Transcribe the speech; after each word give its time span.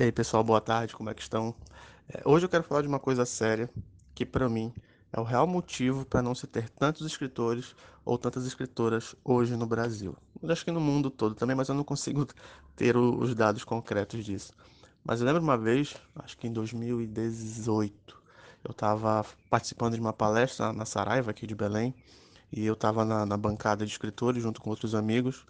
E 0.00 0.04
aí, 0.04 0.10
pessoal, 0.10 0.42
boa 0.42 0.62
tarde, 0.62 0.96
como 0.96 1.10
é 1.10 1.14
que 1.14 1.20
estão? 1.20 1.54
É, 2.08 2.22
hoje 2.24 2.46
eu 2.46 2.48
quero 2.48 2.64
falar 2.64 2.80
de 2.80 2.88
uma 2.88 2.98
coisa 2.98 3.26
séria 3.26 3.68
que, 4.14 4.24
para 4.24 4.48
mim, 4.48 4.72
é 5.12 5.20
o 5.20 5.22
real 5.22 5.46
motivo 5.46 6.06
para 6.06 6.22
não 6.22 6.34
se 6.34 6.46
ter 6.46 6.70
tantos 6.70 7.06
escritores 7.06 7.76
ou 8.02 8.16
tantas 8.16 8.46
escritoras 8.46 9.14
hoje 9.22 9.54
no 9.56 9.66
Brasil. 9.66 10.16
Eu 10.42 10.50
acho 10.50 10.64
que 10.64 10.70
no 10.70 10.80
mundo 10.80 11.10
todo 11.10 11.34
também, 11.34 11.54
mas 11.54 11.68
eu 11.68 11.74
não 11.74 11.84
consigo 11.84 12.26
ter 12.74 12.96
os 12.96 13.34
dados 13.34 13.62
concretos 13.62 14.24
disso. 14.24 14.54
Mas 15.04 15.20
eu 15.20 15.26
lembro 15.26 15.42
uma 15.42 15.58
vez, 15.58 15.94
acho 16.16 16.38
que 16.38 16.48
em 16.48 16.52
2018, 16.54 18.22
eu 18.64 18.70
estava 18.70 19.26
participando 19.50 19.96
de 19.96 20.00
uma 20.00 20.14
palestra 20.14 20.72
na 20.72 20.86
Saraiva, 20.86 21.30
aqui 21.30 21.46
de 21.46 21.54
Belém, 21.54 21.94
e 22.50 22.64
eu 22.64 22.72
estava 22.72 23.04
na, 23.04 23.26
na 23.26 23.36
bancada 23.36 23.84
de 23.84 23.92
escritores 23.92 24.42
junto 24.42 24.62
com 24.62 24.70
outros 24.70 24.94
amigos, 24.94 25.44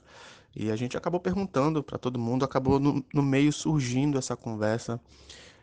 e 0.55 0.71
a 0.71 0.77
gente 0.77 0.97
acabou 0.97 1.21
perguntando 1.21 1.83
para 1.83 1.99
todo 1.99 2.19
mundo, 2.19 2.45
acabou 2.45 2.81
no, 2.81 3.05
no, 3.13 3.23
meio 3.23 3.53
surgindo 3.53 4.19
essa 4.19 4.37
conversa 4.37 5.01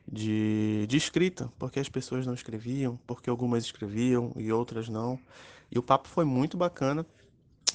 de, 0.08 0.86
de 0.88 0.98
escrita, 0.98 1.52
porque 1.60 1.80
as 1.80 1.90
pessoas 1.90 2.26
não 2.26 2.34
escreviam, 2.34 2.98
porque 3.06 3.30
algumas 3.30 3.66
escreviam 3.66 4.32
e 4.36 4.52
outras 4.52 4.88
não. 4.88 5.20
E 5.70 5.78
o 5.78 5.84
papo 5.84 6.08
foi 6.08 6.24
muito 6.24 6.56
bacana, 6.56 7.06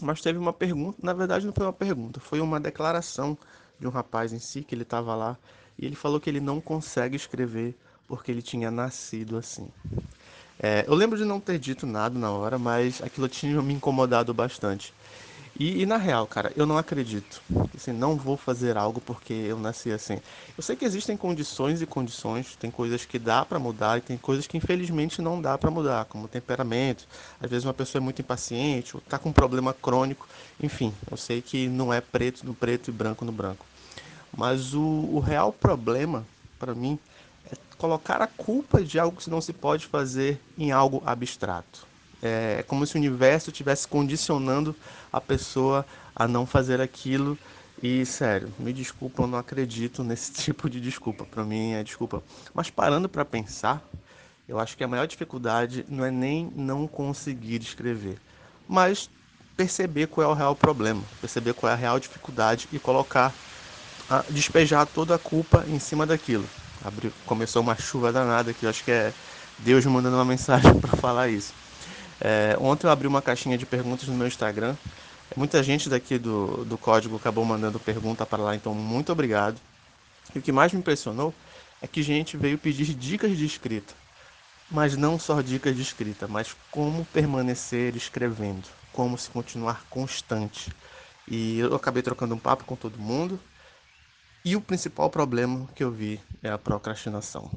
mas 0.01 0.21
teve 0.23 0.39
uma 0.39 0.53
pergunta, 0.53 0.99
na 1.03 1.13
verdade 1.13 1.45
não 1.45 1.53
foi 1.53 1.67
uma 1.67 1.73
pergunta, 1.73 2.19
foi 2.19 2.41
uma 2.41 2.59
declaração 2.59 3.37
de 3.79 3.87
um 3.87 3.91
rapaz 3.91 4.33
em 4.33 4.39
si, 4.39 4.63
que 4.63 4.75
ele 4.75 4.83
estava 4.83 5.15
lá, 5.15 5.37
e 5.79 5.85
ele 5.85 5.97
falou 5.97 6.19
que 6.19 6.31
ele 6.31 6.41
não 6.41 6.61
consegue 6.61 7.17
escrever 7.17 7.77
porque 8.09 8.31
ele 8.31 8.43
tinha 8.43 8.71
nascido 8.71 9.37
assim. 9.37 9.69
É, 10.59 10.85
eu 10.87 10.95
lembro 10.95 11.19
de 11.19 11.25
não 11.25 11.41
ter 11.41 11.59
dito 11.59 11.87
nada 11.87 12.19
na 12.19 12.31
hora, 12.31 12.59
mas 12.59 13.03
aquilo 13.03 13.29
tinha 13.29 13.61
me 13.61 13.75
incomodado 13.75 14.33
bastante. 14.33 14.95
E, 15.59 15.83
e, 15.83 15.87
na 15.87 15.99
real, 15.99 16.27
cara, 16.27 16.51
eu 16.57 16.65
não 16.65 16.79
acredito. 16.79 17.43
Assim, 17.77 17.93
não 17.93 18.17
vou 18.17 18.37
fazer 18.37 18.77
algo 18.77 19.01
porque 19.01 19.33
eu 19.33 19.59
nasci 19.59 19.93
assim. 19.93 20.19
Eu 20.57 20.63
sei 20.63 20.77
que 20.77 20.85
existem 20.85 21.17
condições 21.17 21.83
e 21.83 21.87
condições, 21.87 22.57
tem 22.57 22.71
coisas 22.71 23.05
que 23.05 23.19
dá 23.19 23.45
para 23.45 23.59
mudar 23.59 23.99
e 23.99 24.01
tem 24.01 24.17
coisas 24.17 24.47
que 24.47 24.57
infelizmente 24.57 25.21
não 25.21 25.41
dá 25.41 25.59
para 25.59 25.71
mudar, 25.71 26.07
como 26.07 26.27
temperamento. 26.27 27.07
Às 27.39 27.51
vezes 27.51 27.65
uma 27.67 27.75
pessoa 27.75 28.01
é 28.01 28.05
muito 28.05 28.23
impaciente, 28.23 28.97
ou 28.97 29.03
tá 29.03 29.19
com 29.19 29.29
um 29.29 29.33
problema 29.33 29.75
crônico. 29.75 30.27
Enfim, 30.61 30.95
eu 31.11 31.17
sei 31.17 31.43
que 31.43 31.69
não 31.69 31.93
é 31.93 32.01
preto 32.01 32.47
no 32.47 32.55
preto 32.55 32.89
e 32.89 32.93
branco 32.93 33.25
no 33.25 33.33
branco. 33.33 33.67
Mas 34.35 34.75
o, 34.75 34.83
o 34.83 35.21
real 35.21 35.53
problema, 35.53 36.27
para 36.59 36.75
mim, 36.75 36.99
é 37.45 37.55
colocar 37.77 38.23
a 38.23 38.27
culpa 38.27 38.83
de 38.83 38.99
algo 38.99 39.19
que 39.19 39.29
não 39.29 39.41
se 39.41 39.53
pode 39.53 39.87
fazer 39.87 40.41
em 40.57 40.73
algo 40.73 41.03
abstrato. 41.05 41.92
É 42.23 42.65
como 42.69 42.87
se 42.87 42.95
o 42.95 42.99
universo 42.99 43.51
estivesse 43.51 43.89
condicionando 43.89 44.75
a 45.13 45.21
pessoa 45.21 45.85
a 46.15 46.29
não 46.29 46.47
fazer 46.47 46.81
aquilo. 46.81 47.37
E 47.83 48.07
sério, 48.07 48.53
me 48.59 48.73
desculpa, 48.73 49.23
eu 49.23 49.27
não 49.27 49.39
acredito 49.39 50.03
nesse 50.05 50.33
tipo 50.33 50.71
de 50.71 50.81
desculpa. 50.81 51.25
Para 51.25 51.43
mim 51.43 51.73
é 51.73 51.83
desculpa. 51.83 52.23
Mas 52.55 52.71
parando 52.71 53.09
para 53.09 53.25
pensar, 53.25 53.83
eu 54.49 54.59
acho 54.59 54.77
que 54.77 54.85
a 54.85 54.89
maior 54.89 55.07
dificuldade 55.07 55.85
não 55.89 56.05
é 56.05 56.11
nem 56.11 56.53
não 56.55 56.87
conseguir 56.87 57.63
escrever, 57.63 58.19
mas 58.69 59.09
perceber 59.57 60.09
qual 60.09 60.29
é 60.29 60.31
o 60.31 60.35
real 60.35 60.55
problema, 60.55 61.03
perceber 61.21 61.55
qual 61.55 61.71
é 61.71 61.75
a 61.75 61.77
real 61.79 61.99
dificuldade 61.99 62.69
e 62.73 62.79
colocar, 62.79 63.33
a, 64.09 64.25
despejar 64.29 64.87
toda 64.87 65.15
a 65.15 65.19
culpa 65.19 65.65
em 65.69 65.79
cima 65.79 66.07
daquilo. 66.07 66.49
Abriu, 66.85 67.13
começou 67.25 67.63
uma 67.63 67.77
chuva 67.77 68.13
danada 68.13 68.53
que 68.53 68.67
eu 68.67 68.71
acho 68.71 68.85
que 68.85 68.91
é 68.91 69.13
Deus 69.59 69.87
mandando 69.87 70.17
uma 70.17 70.25
mensagem 70.25 70.75
para 70.81 70.97
falar 70.97 71.29
isso. 71.29 71.55
É, 72.25 72.57
ontem 72.61 72.87
eu 72.87 72.91
abri 72.91 73.09
uma 73.09 73.21
caixinha 73.21 73.59
de 73.59 73.67
perguntas 73.67 74.07
no 74.07 74.15
meu 74.15 74.29
Instagram. 74.29 74.77
Muita 75.37 75.61
gente 75.61 75.89
daqui 75.89 76.19
do, 76.19 76.65
do 76.65 76.79
código 76.79 77.17
acabou 77.17 77.45
mandando 77.45 77.81
pergunta 77.81 78.25
para 78.25 78.43
lá, 78.43 78.55
então 78.55 78.73
muito 78.73 79.11
obrigado. 79.11 79.59
E 80.33 80.39
o 80.39 80.43
que 80.43 80.53
mais 80.53 80.73
me 80.73 80.79
impressionou 80.79 81.35
é 81.81 81.87
que 81.89 82.01
gente 82.01 82.37
veio 82.37 82.57
pedir 82.57 82.95
dicas 82.95 83.37
de 83.37 83.45
escrita. 83.45 83.93
Mas 84.71 84.97
não 84.97 85.19
só 85.19 85.41
dicas 85.41 85.75
de 85.75 85.83
escrita, 85.83 86.29
mas 86.29 86.55
como 86.71 87.05
permanecer 87.07 87.97
escrevendo, 87.97 88.69
como 88.93 89.19
se 89.19 89.29
continuar 89.29 89.85
constante. 89.91 90.73
E 91.27 91.59
eu 91.59 91.75
acabei 91.75 92.03
trocando 92.03 92.35
um 92.35 92.39
papo 92.39 92.65
com 92.65 92.77
todo 92.77 92.99
mundo. 92.99 93.39
E 94.45 94.55
o 94.55 94.61
principal 94.61 95.11
problema 95.11 95.69
que 95.75 95.83
eu 95.83 95.91
vi 95.91 96.21
é 96.43 96.51
a 96.51 96.59
procrastinação. 96.59 97.51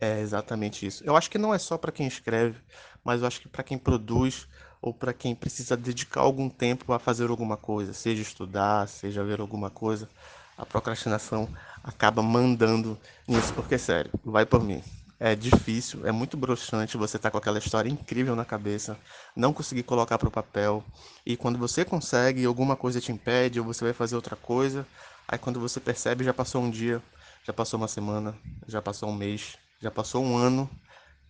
É 0.00 0.20
exatamente 0.20 0.86
isso. 0.86 1.02
Eu 1.04 1.16
acho 1.16 1.30
que 1.30 1.38
não 1.38 1.52
é 1.52 1.58
só 1.58 1.76
para 1.76 1.90
quem 1.90 2.06
escreve, 2.06 2.60
mas 3.04 3.20
eu 3.20 3.26
acho 3.26 3.40
que 3.40 3.48
para 3.48 3.64
quem 3.64 3.76
produz 3.76 4.46
ou 4.80 4.94
para 4.94 5.12
quem 5.12 5.34
precisa 5.34 5.76
dedicar 5.76 6.20
algum 6.20 6.48
tempo 6.48 6.92
a 6.92 6.98
fazer 7.00 7.28
alguma 7.30 7.56
coisa, 7.56 7.92
seja 7.92 8.22
estudar, 8.22 8.86
seja 8.88 9.24
ver 9.24 9.40
alguma 9.40 9.70
coisa, 9.70 10.08
a 10.56 10.64
procrastinação 10.64 11.48
acaba 11.82 12.22
mandando 12.22 12.96
nisso, 13.26 13.52
porque 13.54 13.76
sério, 13.76 14.10
vai 14.24 14.46
por 14.46 14.62
mim. 14.62 14.82
É 15.20 15.34
difícil, 15.34 16.06
é 16.06 16.12
muito 16.12 16.36
broxante 16.36 16.96
você 16.96 17.16
estar 17.16 17.28
tá 17.28 17.32
com 17.32 17.38
aquela 17.38 17.58
história 17.58 17.90
incrível 17.90 18.36
na 18.36 18.44
cabeça, 18.44 18.96
não 19.34 19.52
conseguir 19.52 19.82
colocar 19.82 20.16
para 20.16 20.28
o 20.28 20.30
papel, 20.30 20.84
e 21.26 21.36
quando 21.36 21.58
você 21.58 21.84
consegue, 21.84 22.44
alguma 22.44 22.76
coisa 22.76 23.00
te 23.00 23.10
impede, 23.10 23.58
ou 23.58 23.66
você 23.66 23.82
vai 23.84 23.92
fazer 23.92 24.14
outra 24.14 24.36
coisa, 24.36 24.86
aí 25.26 25.36
quando 25.36 25.58
você 25.58 25.80
percebe, 25.80 26.22
já 26.22 26.32
passou 26.32 26.62
um 26.62 26.70
dia, 26.70 27.02
já 27.44 27.52
passou 27.52 27.78
uma 27.80 27.88
semana, 27.88 28.32
já 28.68 28.80
passou 28.80 29.08
um 29.08 29.14
mês, 29.14 29.56
já 29.80 29.90
passou 29.90 30.24
um 30.24 30.36
ano 30.36 30.68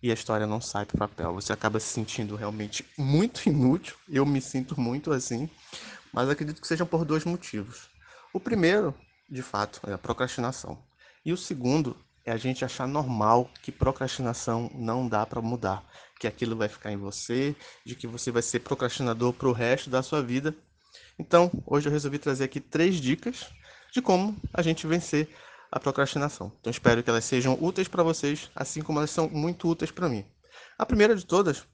e 0.01 0.11
a 0.11 0.13
história 0.13 0.47
não 0.47 0.61
sai 0.61 0.85
do 0.85 0.97
papel. 0.97 1.33
Você 1.33 1.53
acaba 1.53 1.79
se 1.79 1.87
sentindo 1.87 2.35
realmente 2.35 2.85
muito 2.97 3.47
inútil. 3.47 3.95
Eu 4.07 4.25
me 4.25 4.41
sinto 4.41 4.79
muito 4.79 5.11
assim, 5.11 5.49
mas 6.13 6.29
acredito 6.29 6.61
que 6.61 6.67
sejam 6.67 6.87
por 6.87 7.05
dois 7.05 7.25
motivos. 7.25 7.89
O 8.33 8.39
primeiro, 8.39 8.95
de 9.29 9.41
fato, 9.41 9.81
é 9.87 9.93
a 9.93 9.97
procrastinação. 9.97 10.77
E 11.25 11.33
o 11.33 11.37
segundo 11.37 11.97
é 12.25 12.31
a 12.31 12.37
gente 12.37 12.63
achar 12.63 12.87
normal 12.87 13.49
que 13.61 13.71
procrastinação 13.71 14.69
não 14.73 15.07
dá 15.07 15.25
para 15.25 15.41
mudar, 15.41 15.83
que 16.19 16.27
aquilo 16.27 16.55
vai 16.55 16.69
ficar 16.69 16.91
em 16.91 16.97
você, 16.97 17.55
de 17.85 17.95
que 17.95 18.07
você 18.07 18.31
vai 18.31 18.41
ser 18.41 18.59
procrastinador 18.59 19.33
para 19.33 19.47
o 19.47 19.53
resto 19.53 19.89
da 19.89 20.01
sua 20.01 20.21
vida. 20.21 20.55
Então, 21.17 21.51
hoje 21.65 21.87
eu 21.87 21.91
resolvi 21.91 22.17
trazer 22.19 22.45
aqui 22.45 22.59
três 22.59 22.95
dicas 22.95 23.47
de 23.91 24.01
como 24.01 24.37
a 24.53 24.61
gente 24.61 24.87
vencer 24.87 25.29
a 25.71 25.79
procrastinação. 25.79 26.51
Então 26.59 26.71
espero 26.71 27.03
que 27.03 27.09
elas 27.09 27.25
sejam 27.25 27.57
úteis 27.61 27.87
para 27.87 28.03
vocês, 28.03 28.49
assim 28.55 28.81
como 28.81 28.99
elas 28.99 29.11
são 29.11 29.29
muito 29.29 29.67
úteis 29.67 29.91
para 29.91 30.09
mim. 30.09 30.25
A 30.77 30.85
primeira 30.85 31.15
de 31.15 31.25
todas, 31.25 31.65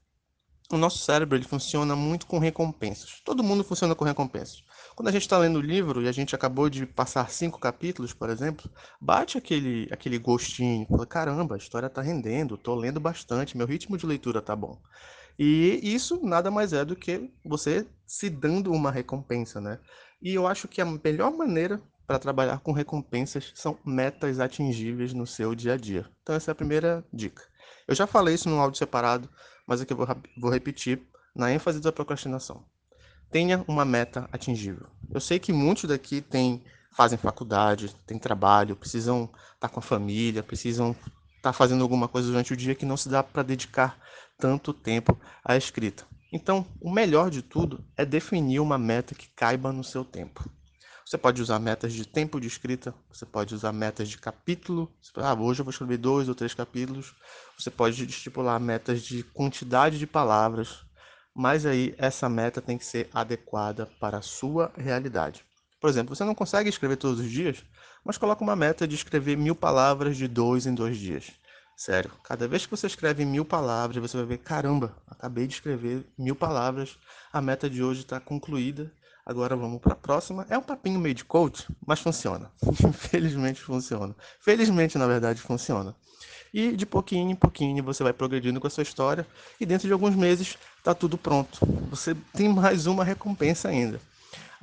o 0.70 0.76
nosso 0.76 0.98
cérebro 0.98 1.36
ele 1.36 1.44
funciona 1.44 1.94
muito 1.94 2.26
com 2.26 2.38
recompensas. 2.38 3.20
Todo 3.24 3.42
mundo 3.42 3.62
funciona 3.62 3.94
com 3.94 4.04
recompensas. 4.04 4.64
Quando 4.94 5.08
a 5.08 5.12
gente 5.12 5.22
está 5.22 5.38
lendo 5.38 5.58
o 5.58 5.62
livro 5.62 6.02
e 6.02 6.08
a 6.08 6.12
gente 6.12 6.34
acabou 6.34 6.68
de 6.68 6.86
passar 6.86 7.30
cinco 7.30 7.58
capítulos, 7.58 8.12
por 8.12 8.30
exemplo, 8.30 8.68
bate 9.00 9.38
aquele, 9.38 9.88
aquele 9.92 10.18
gostinho, 10.18 10.86
fala, 10.88 11.06
caramba, 11.06 11.54
a 11.54 11.58
história 11.58 11.86
está 11.86 12.02
rendendo, 12.02 12.54
estou 12.56 12.74
lendo 12.74 12.98
bastante, 12.98 13.56
meu 13.56 13.66
ritmo 13.66 13.96
de 13.96 14.06
leitura 14.06 14.40
está 14.40 14.56
bom. 14.56 14.80
E 15.38 15.80
isso 15.82 16.18
nada 16.24 16.50
mais 16.50 16.72
é 16.72 16.84
do 16.84 16.96
que 16.96 17.30
você 17.44 17.86
se 18.06 18.30
dando 18.30 18.72
uma 18.72 18.90
recompensa, 18.90 19.60
né? 19.60 19.78
E 20.20 20.34
eu 20.34 20.46
acho 20.46 20.66
que 20.66 20.80
a 20.80 20.84
melhor 20.84 21.30
maneira 21.30 21.80
para 22.06 22.18
trabalhar 22.18 22.60
com 22.60 22.72
recompensas 22.72 23.52
são 23.54 23.78
metas 23.84 24.38
atingíveis 24.38 25.12
no 25.12 25.26
seu 25.26 25.54
dia 25.54 25.74
a 25.74 25.76
dia. 25.76 26.08
Então 26.22 26.34
essa 26.34 26.50
é 26.50 26.52
a 26.52 26.54
primeira 26.54 27.04
dica. 27.12 27.42
Eu 27.88 27.94
já 27.94 28.06
falei 28.06 28.34
isso 28.34 28.48
no 28.48 28.60
áudio 28.60 28.78
separado, 28.78 29.28
mas 29.66 29.80
aqui 29.80 29.92
eu 29.92 29.96
vou, 29.96 30.06
vou 30.38 30.50
repetir 30.50 31.02
na 31.34 31.52
ênfase 31.52 31.80
da 31.80 31.92
procrastinação. 31.92 32.64
Tenha 33.30 33.64
uma 33.66 33.84
meta 33.84 34.28
atingível. 34.32 34.86
Eu 35.12 35.20
sei 35.20 35.38
que 35.38 35.52
muitos 35.52 35.84
daqui 35.84 36.20
têm, 36.20 36.62
fazem 36.92 37.18
faculdade, 37.18 37.94
têm 38.06 38.18
trabalho, 38.18 38.76
precisam 38.76 39.24
estar 39.24 39.54
tá 39.58 39.68
com 39.68 39.80
a 39.80 39.82
família, 39.82 40.42
precisam 40.42 40.92
estar 40.92 41.10
tá 41.42 41.52
fazendo 41.52 41.82
alguma 41.82 42.08
coisa 42.08 42.28
durante 42.28 42.52
o 42.52 42.56
dia 42.56 42.74
que 42.74 42.86
não 42.86 42.96
se 42.96 43.08
dá 43.08 43.22
para 43.22 43.42
dedicar 43.42 43.98
tanto 44.38 44.72
tempo 44.72 45.18
à 45.44 45.56
escrita. 45.56 46.04
Então, 46.32 46.66
o 46.80 46.90
melhor 46.90 47.30
de 47.30 47.42
tudo 47.42 47.84
é 47.96 48.04
definir 48.04 48.60
uma 48.60 48.78
meta 48.78 49.14
que 49.14 49.28
caiba 49.34 49.72
no 49.72 49.84
seu 49.84 50.04
tempo. 50.04 50.48
Você 51.06 51.16
pode 51.16 51.40
usar 51.40 51.60
metas 51.60 51.92
de 51.92 52.04
tempo 52.04 52.40
de 52.40 52.48
escrita, 52.48 52.92
você 53.08 53.24
pode 53.24 53.54
usar 53.54 53.72
metas 53.72 54.08
de 54.08 54.18
capítulo. 54.18 54.92
Ah, 55.14 55.34
hoje 55.34 55.60
eu 55.60 55.64
vou 55.64 55.70
escrever 55.70 55.98
dois 55.98 56.28
ou 56.28 56.34
três 56.34 56.52
capítulos. 56.52 57.14
Você 57.56 57.70
pode 57.70 58.04
estipular 58.04 58.58
metas 58.58 59.02
de 59.02 59.22
quantidade 59.22 60.00
de 60.00 60.06
palavras, 60.06 60.84
mas 61.32 61.64
aí 61.64 61.94
essa 61.96 62.28
meta 62.28 62.60
tem 62.60 62.76
que 62.76 62.84
ser 62.84 63.08
adequada 63.14 63.86
para 64.00 64.18
a 64.18 64.22
sua 64.22 64.72
realidade. 64.76 65.44
Por 65.80 65.88
exemplo, 65.88 66.16
você 66.16 66.24
não 66.24 66.34
consegue 66.34 66.68
escrever 66.68 66.96
todos 66.96 67.20
os 67.20 67.30
dias, 67.30 67.64
mas 68.04 68.18
coloca 68.18 68.42
uma 68.42 68.56
meta 68.56 68.84
de 68.84 68.96
escrever 68.96 69.36
mil 69.36 69.54
palavras 69.54 70.16
de 70.16 70.26
dois 70.26 70.66
em 70.66 70.74
dois 70.74 70.96
dias. 70.96 71.30
Sério, 71.76 72.10
cada 72.24 72.48
vez 72.48 72.66
que 72.66 72.70
você 72.72 72.88
escreve 72.88 73.24
mil 73.24 73.44
palavras, 73.44 74.02
você 74.02 74.16
vai 74.16 74.26
ver, 74.26 74.38
caramba, 74.38 74.96
acabei 75.06 75.46
de 75.46 75.54
escrever 75.54 76.04
mil 76.18 76.34
palavras, 76.34 76.98
a 77.32 77.40
meta 77.40 77.70
de 77.70 77.80
hoje 77.80 78.00
está 78.00 78.18
concluída 78.18 78.90
Agora 79.26 79.56
vamos 79.56 79.80
para 79.80 79.92
a 79.92 79.96
próxima. 79.96 80.46
É 80.48 80.56
um 80.56 80.62
papinho 80.62 81.00
meio 81.00 81.14
de 81.14 81.24
coach, 81.24 81.66
mas 81.84 81.98
funciona. 81.98 82.48
Infelizmente 82.62 83.60
funciona. 83.60 84.14
Felizmente, 84.40 84.96
na 84.96 85.06
verdade, 85.08 85.40
funciona. 85.40 85.96
E 86.54 86.76
de 86.76 86.86
pouquinho 86.86 87.32
em 87.32 87.34
pouquinho 87.34 87.82
você 87.82 88.04
vai 88.04 88.12
progredindo 88.12 88.60
com 88.60 88.68
a 88.68 88.70
sua 88.70 88.84
história 88.84 89.26
e 89.60 89.66
dentro 89.66 89.88
de 89.88 89.92
alguns 89.92 90.14
meses 90.14 90.56
está 90.78 90.94
tudo 90.94 91.18
pronto. 91.18 91.58
Você 91.90 92.14
tem 92.32 92.48
mais 92.48 92.86
uma 92.86 93.02
recompensa 93.02 93.68
ainda. 93.68 94.00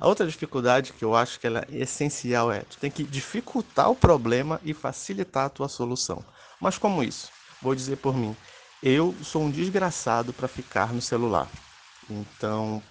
A 0.00 0.08
outra 0.08 0.26
dificuldade 0.26 0.94
que 0.94 1.04
eu 1.04 1.14
acho 1.14 1.38
que 1.38 1.46
ela 1.46 1.64
é 1.70 1.82
essencial 1.82 2.50
é 2.50 2.60
tu 2.60 2.78
tem 2.78 2.90
que 2.90 3.04
dificultar 3.04 3.90
o 3.90 3.94
problema 3.94 4.58
e 4.64 4.72
facilitar 4.72 5.44
a 5.44 5.50
tua 5.50 5.68
solução. 5.68 6.24
Mas 6.58 6.78
como 6.78 7.02
isso? 7.02 7.28
Vou 7.60 7.74
dizer 7.74 7.96
por 7.96 8.16
mim. 8.16 8.34
Eu 8.82 9.14
sou 9.22 9.42
um 9.42 9.50
desgraçado 9.50 10.32
para 10.32 10.48
ficar 10.48 10.92
no 10.92 11.02
celular. 11.02 11.48
Então, 12.10 12.82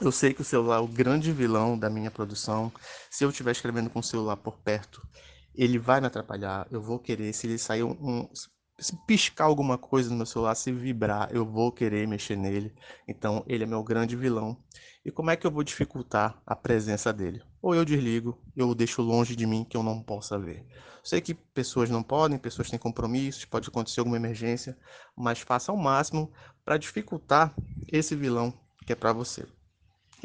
eu 0.00 0.12
sei 0.12 0.34
que 0.34 0.42
o 0.42 0.44
celular 0.44 0.76
é 0.76 0.80
o 0.80 0.86
grande 0.86 1.32
vilão 1.32 1.78
da 1.78 1.88
minha 1.88 2.10
produção. 2.10 2.72
Se 3.10 3.24
eu 3.24 3.30
estiver 3.30 3.52
escrevendo 3.52 3.90
com 3.90 4.00
o 4.00 4.02
celular 4.02 4.36
por 4.36 4.58
perto, 4.58 5.00
ele 5.54 5.78
vai 5.78 6.00
me 6.00 6.06
atrapalhar. 6.06 6.66
Eu 6.70 6.82
vou 6.82 6.98
querer, 6.98 7.32
se 7.32 7.46
ele 7.46 7.58
sair 7.58 7.82
um, 7.82 8.28
se 8.78 8.94
piscar 9.06 9.44
alguma 9.44 9.78
coisa 9.78 10.10
no 10.10 10.16
meu 10.16 10.26
celular, 10.26 10.54
se 10.54 10.70
vibrar, 10.70 11.30
eu 11.32 11.46
vou 11.46 11.72
querer 11.72 12.06
mexer 12.06 12.36
nele. 12.36 12.74
Então, 13.08 13.42
ele 13.46 13.64
é 13.64 13.66
meu 13.66 13.82
grande 13.82 14.14
vilão. 14.14 14.56
E 15.04 15.10
como 15.10 15.30
é 15.30 15.36
que 15.36 15.46
eu 15.46 15.50
vou 15.50 15.62
dificultar 15.62 16.40
a 16.44 16.54
presença 16.54 17.12
dele? 17.12 17.42
Ou 17.62 17.74
eu 17.74 17.84
desligo, 17.84 18.38
eu 18.54 18.68
o 18.68 18.74
deixo 18.74 19.00
longe 19.00 19.34
de 19.34 19.46
mim 19.46 19.64
que 19.64 19.76
eu 19.76 19.82
não 19.82 20.02
possa 20.02 20.38
ver. 20.38 20.66
Sei 21.02 21.20
que 21.20 21.32
pessoas 21.32 21.88
não 21.88 22.02
podem, 22.02 22.38
pessoas 22.38 22.68
têm 22.68 22.78
compromissos, 22.78 23.44
pode 23.44 23.68
acontecer 23.68 24.00
alguma 24.00 24.16
emergência, 24.16 24.76
mas 25.16 25.38
faça 25.38 25.70
ao 25.70 25.78
máximo 25.78 26.30
para 26.64 26.76
dificultar 26.76 27.54
esse 27.90 28.14
vilão 28.16 28.52
que 28.84 28.92
é 28.92 28.96
para 28.96 29.12
você. 29.12 29.46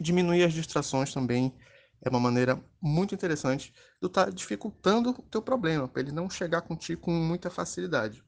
Diminuir 0.01 0.43
as 0.43 0.53
distrações 0.53 1.13
também 1.13 1.53
é 2.01 2.09
uma 2.09 2.19
maneira 2.19 2.59
muito 2.81 3.13
interessante 3.13 3.71
de 4.01 4.07
estar 4.07 4.25
tá 4.25 4.31
dificultando 4.31 5.11
o 5.11 5.21
teu 5.21 5.43
problema, 5.43 5.87
para 5.87 6.01
ele 6.01 6.11
não 6.11 6.27
chegar 6.27 6.61
contigo 6.61 7.01
com 7.01 7.11
muita 7.11 7.51
facilidade. 7.51 8.23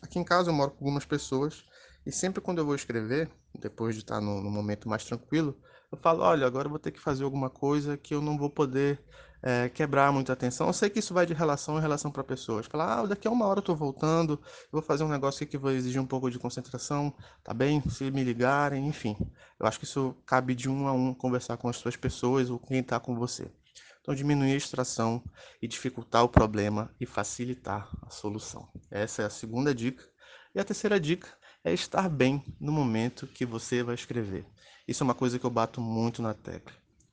Aqui 0.00 0.20
em 0.20 0.22
casa 0.24 0.50
eu 0.50 0.54
moro 0.54 0.70
com 0.70 0.84
algumas 0.84 1.04
pessoas 1.04 1.64
e 2.06 2.12
sempre 2.12 2.40
quando 2.40 2.58
eu 2.58 2.64
vou 2.64 2.76
escrever, 2.76 3.28
depois 3.58 3.94
de 3.94 4.02
estar 4.02 4.20
no 4.20 4.50
momento 4.50 4.88
mais 4.88 5.04
tranquilo, 5.04 5.56
eu 5.90 5.98
falo, 5.98 6.22
olha, 6.22 6.46
agora 6.46 6.66
eu 6.66 6.70
vou 6.70 6.78
ter 6.78 6.90
que 6.90 7.00
fazer 7.00 7.24
alguma 7.24 7.48
coisa 7.48 7.96
que 7.96 8.14
eu 8.14 8.20
não 8.20 8.36
vou 8.36 8.50
poder 8.50 9.02
é, 9.42 9.68
quebrar 9.68 10.12
muita 10.12 10.32
atenção. 10.32 10.66
Eu 10.66 10.72
sei 10.72 10.90
que 10.90 10.98
isso 10.98 11.14
vai 11.14 11.24
de 11.24 11.32
relação 11.32 11.78
em 11.78 11.80
relação 11.80 12.10
para 12.10 12.22
pessoas. 12.24 12.66
Falar, 12.66 13.00
ah, 13.00 13.06
daqui 13.06 13.26
a 13.26 13.30
uma 13.30 13.46
hora 13.46 13.58
eu 13.58 13.62
tô 13.62 13.74
voltando, 13.74 14.34
eu 14.34 14.68
vou 14.72 14.82
fazer 14.82 15.04
um 15.04 15.08
negócio 15.08 15.46
que 15.46 15.56
vai 15.56 15.74
exigir 15.74 16.00
um 16.00 16.06
pouco 16.06 16.30
de 16.30 16.38
concentração, 16.38 17.14
tá 17.42 17.54
bem? 17.54 17.82
Se 17.88 18.10
me 18.10 18.22
ligarem, 18.22 18.86
enfim. 18.86 19.16
Eu 19.58 19.66
acho 19.66 19.78
que 19.78 19.84
isso 19.84 20.14
cabe 20.26 20.54
de 20.54 20.68
um 20.68 20.86
a 20.86 20.92
um 20.92 21.14
conversar 21.14 21.56
com 21.56 21.68
as 21.68 21.76
suas 21.76 21.96
pessoas 21.96 22.50
ou 22.50 22.58
quem 22.58 22.80
está 22.80 23.00
com 23.00 23.16
você. 23.16 23.50
Então, 24.00 24.14
diminuir 24.14 24.52
a 24.52 24.56
extração 24.56 25.22
e 25.60 25.68
dificultar 25.68 26.24
o 26.24 26.28
problema 26.28 26.90
e 27.00 27.06
facilitar 27.06 27.88
a 28.02 28.10
solução. 28.10 28.68
Essa 28.90 29.22
é 29.22 29.24
a 29.26 29.30
segunda 29.30 29.74
dica. 29.74 30.04
E 30.54 30.60
a 30.60 30.64
terceira 30.64 30.98
dica 30.98 31.28
é 31.64 31.72
estar 31.72 32.08
bem 32.08 32.42
no 32.60 32.72
momento 32.72 33.26
que 33.26 33.44
você 33.44 33.82
vai 33.82 33.94
escrever. 33.94 34.46
Isso 34.86 35.02
é 35.02 35.04
uma 35.04 35.14
coisa 35.14 35.38
que 35.38 35.44
eu 35.44 35.50
bato 35.50 35.80
muito 35.80 36.22
na 36.22 36.34
tecla. 36.34 36.72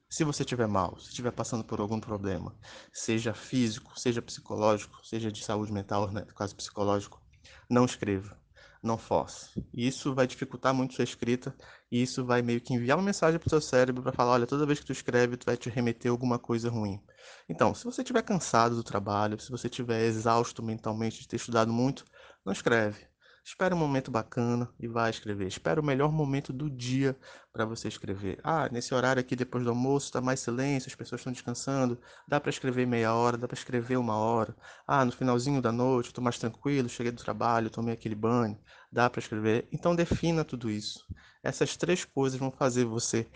Se 0.09 0.23
você 0.23 0.43
estiver 0.43 0.67
mal, 0.67 0.97
se 0.99 1.09
estiver 1.09 1.31
passando 1.31 1.63
por 1.63 1.79
algum 1.79 1.99
problema, 1.99 2.55
seja 2.93 3.33
físico, 3.33 3.99
seja 3.99 4.21
psicológico, 4.21 5.05
seja 5.05 5.31
de 5.31 5.43
saúde 5.43 5.73
mental, 5.73 6.09
né, 6.11 6.25
psicológico, 6.55 7.21
não 7.69 7.85
escreva 7.85 8.39
não 8.85 8.97
force. 8.97 9.49
Isso 9.73 10.13
vai 10.13 10.27
dificultar 10.27 10.73
muito 10.73 10.93
sua 10.93 11.03
escrita 11.03 11.53
e 11.91 12.01
isso 12.01 12.23
vai 12.23 12.41
meio 12.41 12.61
que 12.61 12.73
enviar 12.73 12.97
uma 12.97 13.03
mensagem 13.03 13.39
para 13.39 13.47
o 13.47 13.49
seu 13.49 13.59
cérebro 13.59 14.03
para 14.03 14.13
falar, 14.13 14.33
olha, 14.33 14.47
toda 14.47 14.65
vez 14.65 14.79
que 14.79 14.85
tu 14.85 14.91
escreve, 14.91 15.37
tu 15.37 15.45
vai 15.45 15.57
te 15.57 15.69
remeter 15.69 16.11
alguma 16.11 16.37
coisa 16.37 16.69
ruim. 16.69 17.01
Então, 17.49 17.73
se 17.73 17.83
você 17.83 18.01
estiver 18.01 18.21
cansado 18.21 18.75
do 18.75 18.83
trabalho, 18.83 19.39
se 19.39 19.49
você 19.49 19.67
estiver 19.67 20.05
exausto 20.05 20.61
mentalmente 20.63 21.19
de 21.19 21.27
ter 21.27 21.37
estudado 21.37 21.73
muito, 21.73 22.05
não 22.45 22.53
escreve. 22.53 23.07
Espera 23.47 23.75
um 23.75 23.77
momento 23.77 24.09
bacana 24.09 24.67
e 24.79 24.87
vai 24.87 25.11
escrever. 25.11 25.45
Espera 25.45 25.79
o 25.79 25.85
melhor 25.85 26.11
momento 26.11 26.51
do 26.51 26.67
dia 26.67 27.15
para 27.53 27.63
você 27.63 27.87
escrever. 27.87 28.39
Ah, 28.43 28.67
nesse 28.71 28.91
horário 28.91 29.19
aqui 29.19 29.35
depois 29.35 29.63
do 29.63 29.69
almoço 29.69 30.07
está 30.07 30.19
mais 30.19 30.39
silêncio, 30.39 30.89
as 30.89 30.95
pessoas 30.95 31.21
estão 31.21 31.31
descansando. 31.31 31.95
Dá 32.27 32.39
para 32.39 32.49
escrever 32.49 32.87
meia 32.87 33.13
hora, 33.13 33.37
dá 33.37 33.47
para 33.47 33.55
escrever 33.55 33.97
uma 33.97 34.17
hora. 34.17 34.57
Ah, 34.87 35.05
no 35.05 35.11
finalzinho 35.11 35.61
da 35.61 35.71
noite, 35.71 36.07
estou 36.07 36.23
mais 36.23 36.39
tranquilo, 36.39 36.89
cheguei 36.89 37.11
do 37.11 37.23
trabalho, 37.23 37.69
tomei 37.69 37.93
aquele 37.93 38.15
banho. 38.15 38.59
Dá 38.91 39.11
para 39.11 39.19
escrever. 39.19 39.67
Então 39.71 39.95
defina 39.95 40.43
tudo 40.43 40.67
isso. 40.67 41.05
Essas 41.43 41.77
três 41.77 42.03
coisas 42.03 42.39
vão 42.39 42.49
fazer 42.51 42.85
você 42.85 43.27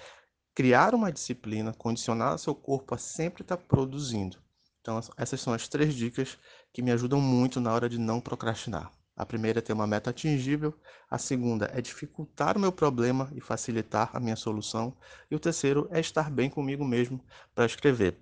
criar 0.55 0.95
uma 0.95 1.11
disciplina, 1.11 1.71
condicionar 1.71 2.39
seu 2.39 2.55
corpo 2.55 2.95
a 2.95 2.97
sempre 2.97 3.43
estar 3.43 3.57
tá 3.57 3.63
produzindo. 3.63 4.39
Então, 4.81 4.99
essas 5.17 5.39
são 5.39 5.53
as 5.53 5.67
três 5.67 5.93
dicas 5.93 6.35
que 6.73 6.81
me 6.81 6.91
ajudam 6.91 7.21
muito 7.21 7.61
na 7.61 7.71
hora 7.71 7.87
de 7.87 7.99
não 7.99 8.19
procrastinar. 8.19 8.91
A 9.19 9.25
primeira 9.25 9.59
é 9.59 9.61
ter 9.61 9.73
uma 9.73 9.85
meta 9.85 10.11
atingível, 10.11 10.73
a 11.11 11.17
segunda 11.17 11.69
é 11.73 11.81
dificultar 11.81 12.55
o 12.55 12.59
meu 12.59 12.71
problema 12.71 13.29
e 13.35 13.41
facilitar 13.41 14.09
a 14.13 14.19
minha 14.19 14.37
solução, 14.37 14.95
e 15.29 15.35
o 15.35 15.39
terceiro 15.39 15.89
é 15.91 15.99
estar 15.99 16.31
bem 16.31 16.49
comigo 16.49 16.85
mesmo 16.85 17.21
para 17.53 17.65
escrever. 17.65 18.17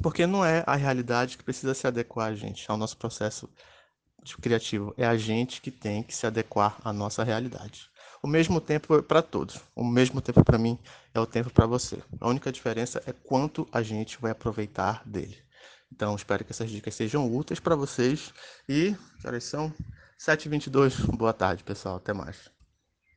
Porque 0.00 0.24
não 0.24 0.44
é 0.44 0.62
a 0.64 0.76
realidade 0.76 1.36
que 1.36 1.42
precisa 1.42 1.74
se 1.74 1.88
adequar 1.88 2.28
a 2.28 2.34
gente, 2.36 2.70
ao 2.70 2.76
nosso 2.76 2.96
processo 2.96 3.50
criativo, 4.40 4.94
é 4.96 5.04
a 5.04 5.16
gente 5.16 5.60
que 5.60 5.72
tem 5.72 6.04
que 6.04 6.14
se 6.14 6.24
adequar 6.24 6.78
à 6.84 6.92
nossa 6.92 7.24
realidade. 7.24 7.90
O 8.22 8.28
mesmo 8.28 8.60
tempo 8.60 8.96
é 8.96 9.02
para 9.02 9.22
todos, 9.22 9.60
o 9.74 9.84
mesmo 9.84 10.20
tempo 10.20 10.44
para 10.44 10.56
mim 10.56 10.78
é 11.12 11.18
o 11.18 11.26
tempo 11.26 11.50
para 11.50 11.66
você. 11.66 12.00
A 12.20 12.28
única 12.28 12.52
diferença 12.52 13.02
é 13.06 13.12
quanto 13.12 13.66
a 13.72 13.82
gente 13.82 14.20
vai 14.20 14.30
aproveitar 14.30 15.02
dele. 15.04 15.36
Então, 15.90 16.14
espero 16.14 16.44
que 16.44 16.52
essas 16.52 16.70
dicas 16.70 16.94
sejam 16.94 17.30
úteis 17.34 17.58
para 17.58 17.74
vocês 17.74 18.32
e, 18.68 18.96
que 19.20 19.26
horas 19.26 19.42
são? 19.42 19.74
7h22. 20.18 21.16
Boa 21.16 21.32
tarde, 21.32 21.64
pessoal. 21.64 21.96
Até 21.96 22.12
mais. 22.12 22.61